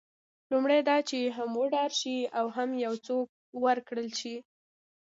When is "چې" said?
1.09-1.19